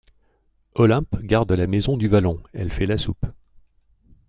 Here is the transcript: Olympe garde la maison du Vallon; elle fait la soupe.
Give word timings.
Olympe 0.73 1.15
garde 1.21 1.51
la 1.51 1.67
maison 1.67 1.95
du 1.95 2.07
Vallon; 2.07 2.41
elle 2.53 2.71
fait 2.71 2.87
la 2.87 2.97
soupe. 2.97 3.27